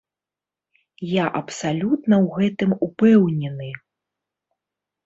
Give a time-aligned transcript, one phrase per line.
[1.09, 3.71] Я абсалютна ў гэтым упэўнены.